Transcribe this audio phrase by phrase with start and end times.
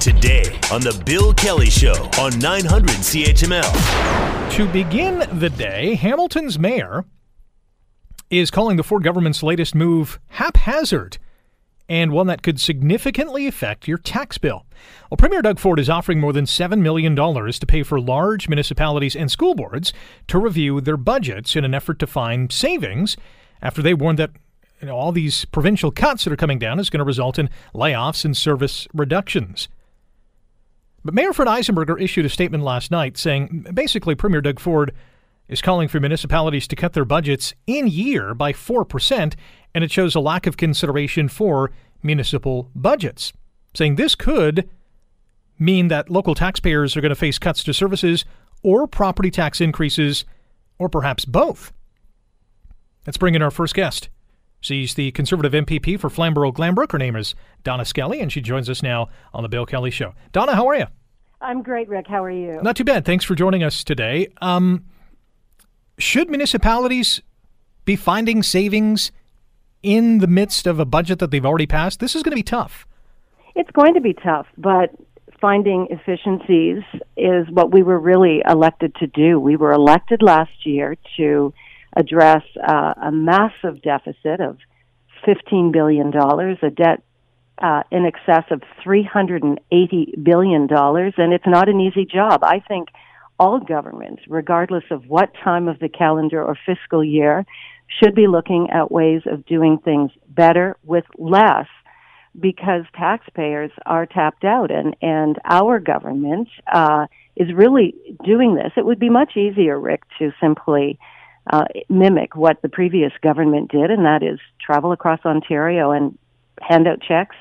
[0.00, 4.50] Today on The Bill Kelly Show on 900 CHML.
[4.52, 7.04] To begin the day, Hamilton's mayor
[8.30, 11.18] is calling the Ford government's latest move haphazard
[11.88, 14.66] and one that could significantly affect your tax bill.
[15.10, 19.16] Well, Premier Doug Ford is offering more than $7 million to pay for large municipalities
[19.16, 19.92] and school boards
[20.28, 23.16] to review their budgets in an effort to find savings
[23.62, 24.30] after they warned that
[24.80, 27.50] you know, all these provincial cuts that are coming down is going to result in
[27.74, 29.68] layoffs and service reductions.
[31.06, 34.92] But Mayor Fred Eisenberger issued a statement last night saying basically Premier Doug Ford
[35.46, 39.34] is calling for municipalities to cut their budgets in year by 4%,
[39.72, 41.70] and it shows a lack of consideration for
[42.02, 43.32] municipal budgets,
[43.72, 44.68] saying this could
[45.60, 48.24] mean that local taxpayers are going to face cuts to services
[48.64, 50.24] or property tax increases,
[50.76, 51.72] or perhaps both.
[53.06, 54.08] Let's bring in our first guest.
[54.60, 56.92] She's the Conservative MPP for Flamborough Glanbrook.
[56.92, 60.14] Her name is Donna Skelly, and she joins us now on The Bill Kelly Show.
[60.32, 60.86] Donna, how are you?
[61.40, 62.06] I'm great, Rick.
[62.08, 62.60] How are you?
[62.62, 63.04] Not too bad.
[63.04, 64.28] Thanks for joining us today.
[64.40, 64.84] Um,
[65.98, 67.20] should municipalities
[67.84, 69.12] be finding savings
[69.82, 72.00] in the midst of a budget that they've already passed?
[72.00, 72.86] This is going to be tough.
[73.54, 74.90] It's going to be tough, but
[75.40, 76.82] finding efficiencies
[77.16, 79.38] is what we were really elected to do.
[79.38, 81.52] We were elected last year to
[81.96, 84.58] address uh, a massive deficit of
[85.26, 87.02] $15 billion, a debt
[87.58, 92.44] uh, in excess of $380 billion, and it's not an easy job.
[92.44, 92.88] I think
[93.38, 97.44] all governments, regardless of what time of the calendar or fiscal year,
[98.02, 101.66] should be looking at ways of doing things better with less
[102.38, 108.72] because taxpayers are tapped out and, and our government uh, is really doing this.
[108.76, 110.98] It would be much easier, Rick, to simply
[111.50, 116.18] uh, mimic what the previous government did, and that is travel across Ontario and
[116.60, 117.36] hand out checks,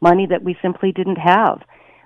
[0.00, 1.62] money that we simply didn't have.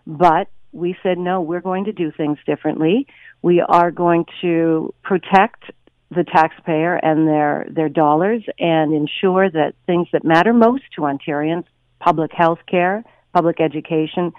[0.07, 3.07] But we said, no, we're going to do things differently.
[3.43, 5.65] We are going to protect
[6.11, 11.65] the taxpayer and their, their dollars and ensure that things that matter most to Ontarians,
[11.99, 14.33] public health care, public education,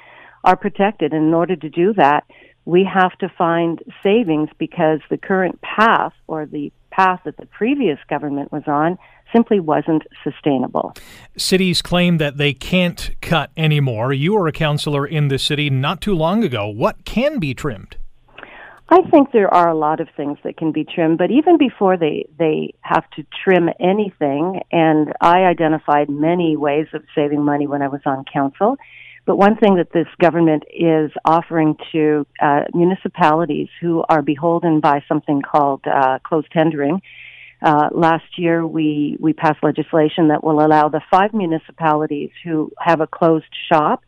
[0.43, 1.13] are protected.
[1.13, 2.23] And in order to do that,
[2.65, 7.99] we have to find savings because the current path or the path that the previous
[8.09, 8.97] government was on
[9.31, 10.93] simply wasn't sustainable.
[11.37, 14.13] Cities claim that they can't cut anymore.
[14.13, 16.67] You were a councillor in the city not too long ago.
[16.67, 17.97] What can be trimmed?
[18.89, 21.97] I think there are a lot of things that can be trimmed, but even before
[21.97, 27.81] they, they have to trim anything, and I identified many ways of saving money when
[27.81, 28.77] I was on council,
[29.27, 35.03] but one thing that this government is offering to uh, municipalities who are beholden by
[35.07, 37.01] something called uh, closed tendering.
[37.61, 43.01] Uh, last year, we, we passed legislation that will allow the five municipalities who have
[43.01, 44.01] a closed shop,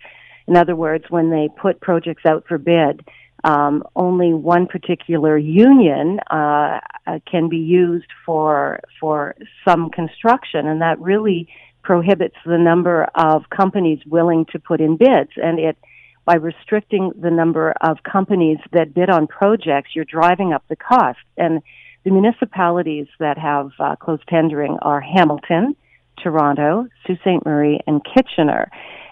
[0.47, 3.06] in other words, when they put projects out for bid,
[3.44, 10.81] um, only one particular union uh, uh can be used for for some construction, and
[10.81, 11.47] that really
[11.90, 15.32] prohibits the number of companies willing to put in bids.
[15.38, 15.76] And it,
[16.24, 21.18] by restricting the number of companies that bid on projects, you're driving up the cost.
[21.36, 21.64] And
[22.04, 25.76] the municipalities that have uh, closed tendering are Hamilton,
[26.22, 27.44] Toronto, Sault Ste.
[27.44, 28.70] Marie, and Kitchener.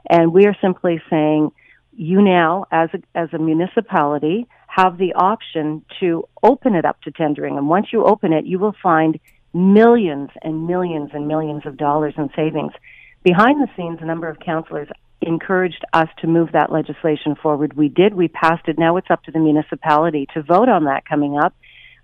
[0.07, 1.49] And we are simply saying,
[1.93, 7.11] you now, as a, as a municipality, have the option to open it up to
[7.11, 7.57] tendering.
[7.57, 9.19] And once you open it, you will find
[9.53, 12.73] millions and millions and millions of dollars in savings.
[13.23, 14.87] Behind the scenes, a number of councillors
[15.21, 17.75] encouraged us to move that legislation forward.
[17.75, 18.13] We did.
[18.13, 18.77] We passed it.
[18.77, 21.55] Now it's up to the municipality to vote on that coming up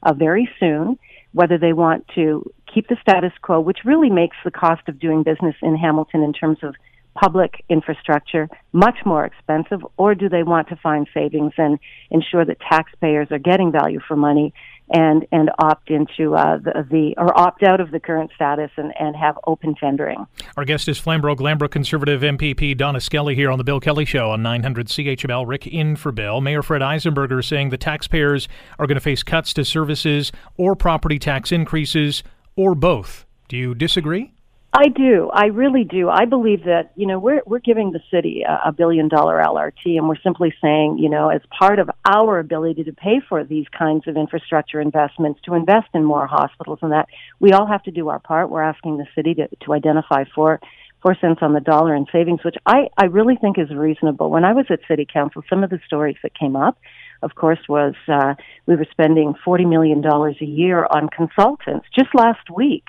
[0.01, 0.97] uh, very soon,
[1.31, 5.23] whether they want to keep the status quo, which really makes the cost of doing
[5.23, 6.75] business in Hamilton in terms of
[7.13, 11.77] public infrastructure much more expensive, or do they want to find savings and
[12.09, 14.53] ensure that taxpayers are getting value for money
[14.89, 18.93] and and opt into uh, the, the, or opt out of the current status and,
[18.99, 20.25] and have open tendering.
[20.57, 24.31] Our guest is Flamborough Glanbrook Conservative MPP Donna Skelly here on the Bill Kelly Show
[24.31, 25.47] on 900 CHML.
[25.47, 26.41] Rick in for Bill.
[26.41, 28.47] Mayor Fred Eisenberger saying the taxpayers
[28.77, 32.23] are going to face cuts to services or property tax increases
[32.55, 33.25] or both.
[33.47, 34.33] Do you disagree?
[34.75, 35.29] I do.
[35.31, 36.09] I really do.
[36.09, 39.97] I believe that, you know, we're, we're giving the city a, a billion dollar LRT
[39.97, 43.67] and we're simply saying, you know, as part of our ability to pay for these
[43.77, 47.07] kinds of infrastructure investments, to invest in more hospitals and that,
[47.39, 48.49] we all have to do our part.
[48.49, 50.59] We're asking the city to, to identify four,
[51.03, 54.31] four cents on the dollar in savings, which I, I really think is reasonable.
[54.31, 56.79] When I was at city council, some of the stories that came up,
[57.21, 58.33] of course, was uh,
[58.65, 62.85] we were spending $40 million a year on consultants just last week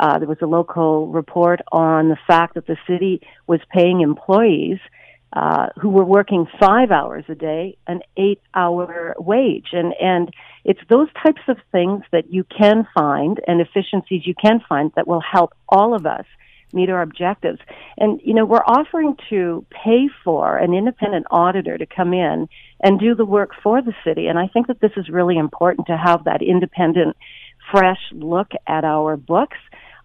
[0.00, 4.78] uh, there was a local report on the fact that the city was paying employees
[5.32, 9.68] uh, who were working five hours a day, an eight hour wage.
[9.72, 10.32] And, and
[10.64, 15.06] it's those types of things that you can find and efficiencies you can find that
[15.06, 16.24] will help all of us
[16.72, 17.58] meet our objectives.
[17.98, 22.48] And, you know, we're offering to pay for an independent auditor to come in
[22.82, 24.28] and do the work for the city.
[24.28, 27.16] And I think that this is really important to have that independent,
[27.70, 29.58] fresh look at our books.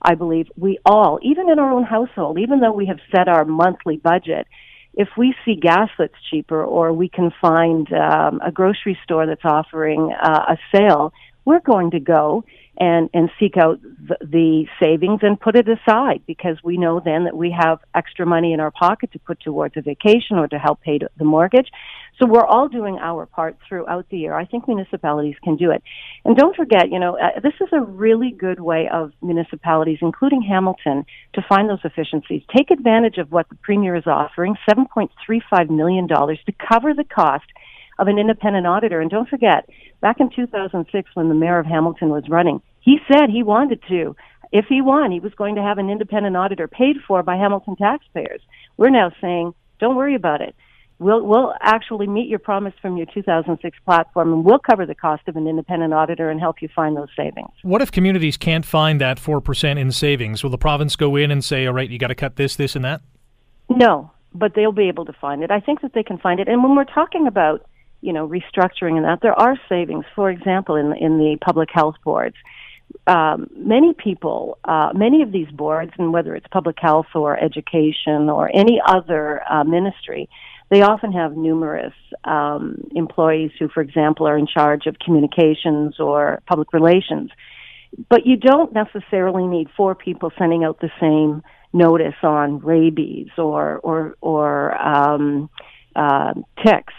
[0.06, 3.44] I believe we all, even in our own household, even though we have set our
[3.44, 4.48] monthly budget,
[4.94, 9.44] if we see gas that's cheaper or we can find um, a grocery store that's
[9.44, 11.12] offering uh, a sale,
[11.44, 12.44] we're going to go
[12.77, 17.25] and, and seek out the, the savings and put it aside because we know then
[17.25, 20.57] that we have extra money in our pocket to put towards a vacation or to
[20.57, 21.69] help pay the mortgage.
[22.19, 24.33] So we're all doing our part throughout the year.
[24.33, 25.83] I think municipalities can do it.
[26.24, 30.42] And don't forget, you know, uh, this is a really good way of municipalities, including
[30.42, 32.42] Hamilton, to find those efficiencies.
[32.56, 37.45] Take advantage of what the Premier is offering, $7.35 million to cover the cost
[38.00, 39.02] of an independent auditor.
[39.02, 39.70] And don't forget,
[40.02, 44.16] back in 2006 when the mayor of Hamilton was running, he said he wanted to.
[44.52, 47.76] If he won, he was going to have an independent auditor paid for by Hamilton
[47.76, 48.42] taxpayers.
[48.78, 50.56] We're now saying, don't worry about it.
[50.98, 55.28] We'll, we'll actually meet your promise from your 2006 platform and we'll cover the cost
[55.28, 57.50] of an independent auditor and help you find those savings.
[57.64, 60.42] What if communities can't find that 4% in savings?
[60.42, 62.78] Will the province go in and say, all right, you got to cut this, this,
[62.78, 63.02] and that?
[63.68, 65.52] No, but they'll be able to find it.
[65.52, 66.48] I think that they can find it.
[66.48, 67.68] And when we're talking about
[68.06, 70.06] you know, restructuring and that, there are savings.
[70.16, 72.36] For example, in in the public health boards,
[73.07, 78.30] um, many people, uh, many of these boards, and whether it's public health or education
[78.30, 80.30] or any other uh, ministry,
[80.69, 81.94] they often have numerous
[82.24, 87.30] um, employees who, for example, are in charge of communications or public relations.
[88.10, 91.44] But you don't necessarily need four people sending out the same
[91.74, 94.50] notice on rabies or or or
[94.81, 95.50] um,
[95.96, 96.94] uh, ticks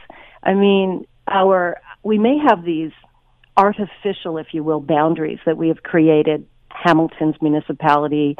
[0.46, 2.92] I mean, our we may have these
[3.56, 6.46] artificial, if you will, boundaries that we have created.
[6.68, 8.36] Hamilton's municipality,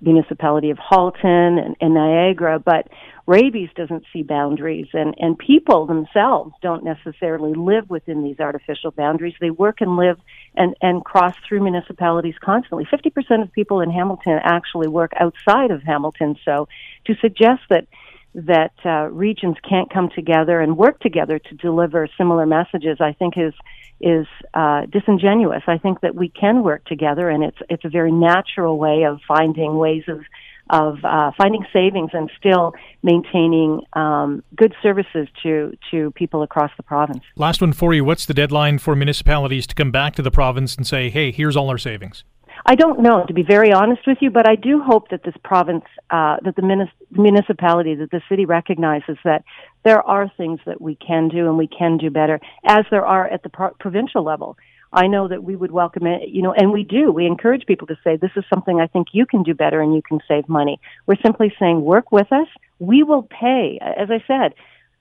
[0.00, 2.88] municipality of Halton and, and Niagara, but
[3.26, 9.34] rabies doesn't see boundaries, and and people themselves don't necessarily live within these artificial boundaries.
[9.40, 10.18] They work and live
[10.54, 12.86] and and cross through municipalities constantly.
[12.90, 16.36] Fifty percent of people in Hamilton actually work outside of Hamilton.
[16.44, 16.68] So
[17.04, 17.86] to suggest that
[18.34, 23.34] that uh, regions can't come together and work together to deliver similar messages, I think
[23.36, 23.54] is
[23.98, 25.62] is uh, disingenuous.
[25.66, 29.20] I think that we can work together, and it's it's a very natural way of
[29.26, 30.20] finding ways of
[30.68, 36.82] of uh, finding savings and still maintaining um, good services to to people across the
[36.82, 37.22] province.
[37.36, 40.76] Last one for you: What's the deadline for municipalities to come back to the province
[40.76, 42.24] and say, "Hey, here's all our savings"?
[42.68, 45.36] I don't know, to be very honest with you, but I do hope that this
[45.44, 49.44] province, uh, that the munis- municipality, that the city recognizes that
[49.84, 53.28] there are things that we can do and we can do better, as there are
[53.28, 54.56] at the pro- provincial level.
[54.92, 57.12] I know that we would welcome it, you know, and we do.
[57.12, 59.94] We encourage people to say, this is something I think you can do better and
[59.94, 60.80] you can save money.
[61.06, 62.48] We're simply saying, work with us.
[62.80, 63.78] We will pay.
[63.80, 64.54] As I said,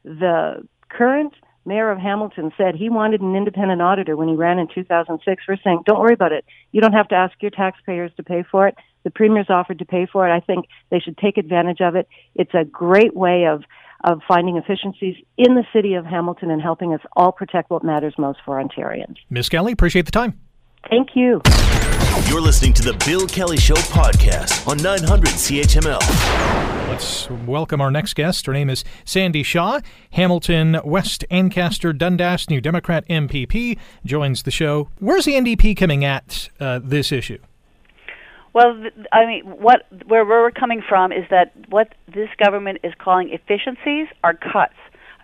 [0.04, 1.34] the current
[1.66, 5.44] mayor of Hamilton said he wanted an independent auditor when he ran in 2006.
[5.48, 6.46] We're saying, don't worry about it.
[6.72, 8.76] You don't have to ask your taxpayers to pay for it.
[9.04, 10.36] The premier's offered to pay for it.
[10.36, 12.08] I think they should take advantage of it.
[12.36, 13.64] It's a great way of
[14.04, 18.14] of finding efficiencies in the city of Hamilton and helping us all protect what matters
[18.18, 19.16] most for Ontarians.
[19.32, 19.48] Ms.
[19.48, 20.40] Skelly, appreciate the time.
[20.90, 21.42] Thank you.
[22.30, 26.00] You're listening to the Bill Kelly Show podcast on 900 CHML.
[26.90, 28.46] Let's welcome our next guest.
[28.46, 29.80] Her name is Sandy Shaw,
[30.12, 34.90] Hamilton West Ancaster Dundas New Democrat MPP, joins the show.
[35.00, 37.40] Where's the NDP coming at uh, this issue?
[38.54, 43.30] Well, I mean, what where we're coming from is that what this government is calling
[43.32, 44.76] efficiencies are cuts.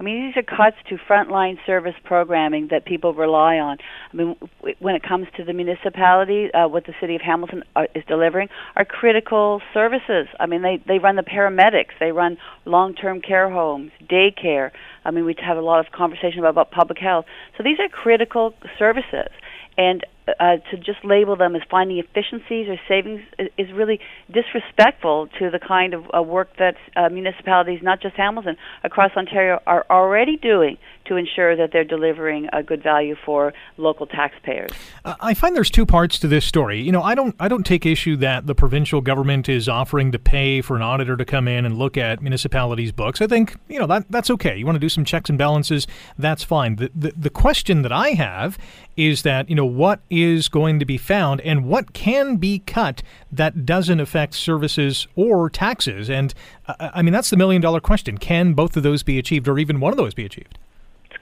[0.01, 3.77] I mean, these are cuts to frontline service programming that people rely on.
[4.11, 4.35] I mean,
[4.79, 8.03] when it comes to the municipality, uh, what the city of Hamilton are, uh, is
[8.07, 10.25] delivering are critical services.
[10.39, 14.71] I mean, they they run the paramedics, they run long-term care homes, daycare.
[15.05, 17.25] I mean, we have a lot of conversation about, about public health.
[17.55, 19.29] So these are critical services
[19.77, 20.05] and
[20.39, 23.21] uh, to just label them as finding efficiencies or savings
[23.57, 23.99] is really
[24.31, 29.59] disrespectful to the kind of uh, work that uh, municipalities, not just Hamilton, across Ontario,
[29.65, 30.77] are already doing
[31.11, 34.71] to ensure that they're delivering a good value for local taxpayers.
[35.03, 36.79] Uh, I find there's two parts to this story.
[36.79, 40.19] You know, I don't I don't take issue that the provincial government is offering to
[40.19, 43.19] pay for an auditor to come in and look at municipalities' books.
[43.19, 44.55] I think you know that that's okay.
[44.55, 45.85] You want to do some checks and balances,
[46.17, 46.77] that's fine.
[46.77, 48.57] The, the the question that I have
[48.95, 53.03] is that you know what is going to be found and what can be cut
[53.33, 56.09] that doesn't affect services or taxes.
[56.09, 56.33] And
[56.67, 58.17] uh, I mean that's the million dollar question.
[58.17, 60.57] Can both of those be achieved, or even one of those be achieved?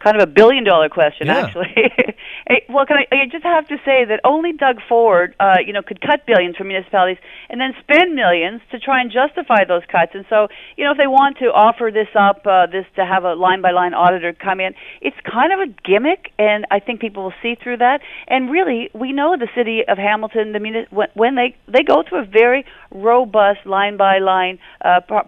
[0.03, 1.45] Kind of a billion dollar question, yeah.
[1.45, 1.73] actually.
[2.69, 5.81] well, can I, I, just have to say that only Doug Ford, uh, you know,
[5.81, 7.17] could cut billions from municipalities
[7.49, 10.11] and then spend millions to try and justify those cuts.
[10.13, 13.23] And so, you know, if they want to offer this up, uh, this to have
[13.23, 17.01] a line by line auditor come in, it's kind of a gimmick, and I think
[17.01, 18.01] people will see through that.
[18.27, 22.23] And really, we know the city of Hamilton, the muni- when they they go through
[22.23, 24.59] a very robust line by line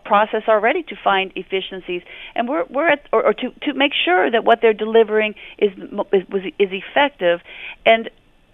[0.06, 2.02] process already to find efficiencies,
[2.36, 5.72] and we're we're at or, or to to make sure that what they're delivering is
[6.14, 6.24] is,
[6.60, 7.42] is effective,
[7.86, 8.10] and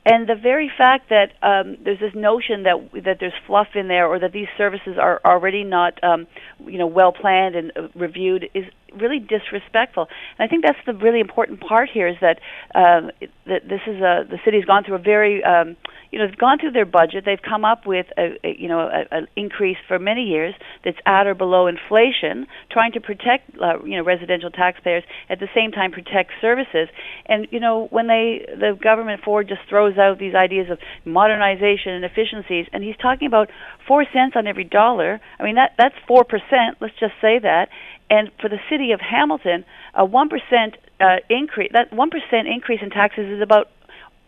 [0.09, 4.07] and the very fact that um, there's this notion that that there's fluff in there
[4.07, 6.27] or that these services are already not um,
[6.65, 8.63] you know well planned and uh, reviewed is
[8.95, 10.07] really disrespectful.
[10.39, 12.39] And I think that's the really important part here is that
[12.73, 13.11] um,
[13.45, 15.75] that this is a the city's gone through a very um,
[16.11, 17.23] you know, they've gone through their budget.
[17.25, 21.27] They've come up with a, a you know an increase for many years that's at
[21.27, 25.91] or below inflation, trying to protect uh, you know residential taxpayers at the same time
[25.91, 26.87] protect services.
[27.25, 31.93] And you know when they the government Ford just throws out these ideas of modernization
[31.93, 33.49] and efficiencies, and he's talking about
[33.87, 35.19] four cents on every dollar.
[35.39, 36.77] I mean that that's four percent.
[36.79, 37.69] Let's just say that.
[38.09, 42.79] And for the city of Hamilton, a one percent uh, increase that one percent increase
[42.81, 43.67] in taxes is about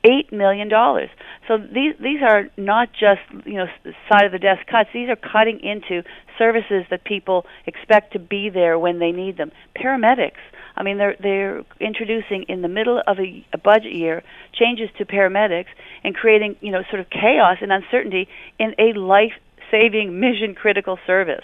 [0.04, 1.10] eight million dollars.
[1.48, 3.68] So these these are not just you know
[4.10, 4.90] side of the desk cuts.
[4.94, 6.04] These are cutting into
[6.38, 9.52] services that people expect to be there when they need them.
[9.76, 10.40] Paramedics.
[10.76, 15.06] I mean, they're they're introducing in the middle of a, a budget year changes to
[15.06, 15.68] paramedics
[16.04, 18.28] and creating you know sort of chaos and uncertainty
[18.58, 21.44] in a life-saving, mission-critical service.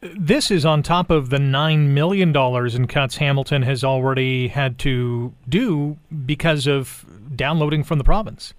[0.00, 5.32] This is on top of the $9 million in cuts Hamilton has already had to
[5.48, 5.96] do
[6.26, 8.54] because of downloading from the province.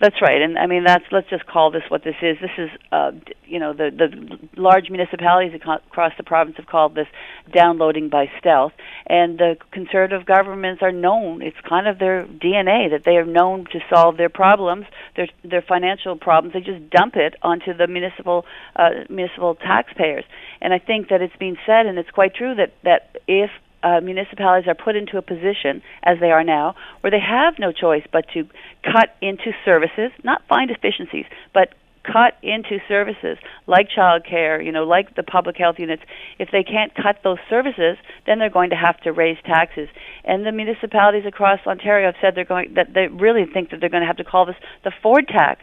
[0.00, 2.36] That's right, and I mean that's let's just call this what this is.
[2.40, 3.10] This is, uh,
[3.46, 7.08] you know, the the large municipalities across the province have called this
[7.52, 8.72] downloading by stealth,
[9.08, 11.42] and the conservative governments are known.
[11.42, 15.62] It's kind of their DNA that they are known to solve their problems, their their
[15.62, 16.54] financial problems.
[16.54, 18.44] They just dump it onto the municipal
[18.76, 20.24] uh, municipal taxpayers,
[20.60, 23.50] and I think that it's been said, and it's quite true that that if
[23.82, 27.72] uh, municipalities are put into a position, as they are now, where they have no
[27.72, 28.48] choice but to
[28.84, 31.74] cut into services, not find efficiencies, but
[32.10, 36.02] cut into services like child care, you know, like the public health units.
[36.38, 39.88] If they can't cut those services, then they're going to have to raise taxes.
[40.24, 43.90] And the municipalities across Ontario have said they're going that they really think that they're
[43.90, 45.60] going to have to call this the Ford tax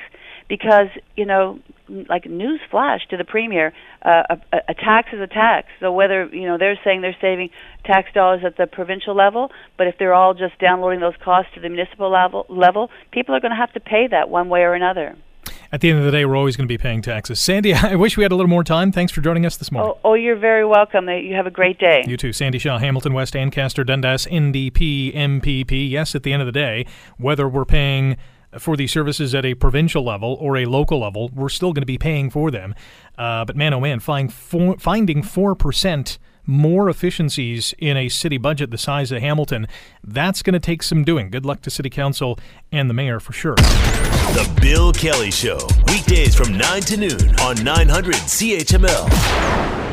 [0.47, 3.73] because you know like news flash to the premier
[4.03, 7.49] uh, a, a tax is a tax so whether you know they're saying they're saving
[7.85, 11.59] tax dollars at the provincial level but if they're all just downloading those costs to
[11.59, 14.73] the municipal level level people are going to have to pay that one way or
[14.73, 15.15] another
[15.71, 17.39] at the end of the day, we're always going to be paying taxes.
[17.39, 18.91] Sandy, I wish we had a little more time.
[18.91, 19.93] Thanks for joining us this morning.
[20.03, 21.09] Oh, oh you're very welcome.
[21.09, 22.03] You have a great day.
[22.07, 22.33] You too.
[22.33, 25.89] Sandy Shaw, Hamilton West, Ancaster, Dundas, NDP, MPP.
[25.89, 26.85] Yes, at the end of the day,
[27.17, 28.17] whether we're paying
[28.59, 31.87] for these services at a provincial level or a local level, we're still going to
[31.87, 32.75] be paying for them.
[33.17, 34.29] Uh, but man, oh man, finding
[35.21, 39.67] 4% more efficiencies in a city budget the size of Hamilton,
[40.03, 41.29] that's going to take some doing.
[41.29, 42.37] Good luck to City Council
[42.71, 43.55] and the Mayor for sure.
[43.55, 49.84] The Bill Kelly Show, weekdays from 9 to noon on 900 CHML.